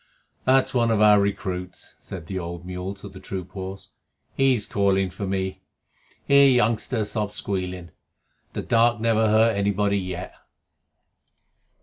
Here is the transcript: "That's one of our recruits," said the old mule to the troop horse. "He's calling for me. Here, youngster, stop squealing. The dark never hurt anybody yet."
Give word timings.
"That's 0.45 0.73
one 0.73 0.89
of 0.89 0.99
our 0.99 1.21
recruits," 1.21 1.93
said 1.99 2.25
the 2.25 2.39
old 2.39 2.65
mule 2.65 2.95
to 2.95 3.07
the 3.07 3.19
troop 3.19 3.51
horse. 3.51 3.91
"He's 4.35 4.65
calling 4.65 5.11
for 5.11 5.27
me. 5.27 5.61
Here, 6.25 6.49
youngster, 6.49 7.05
stop 7.05 7.31
squealing. 7.33 7.91
The 8.53 8.63
dark 8.63 8.99
never 8.99 9.29
hurt 9.29 9.55
anybody 9.55 9.99
yet." 9.99 10.33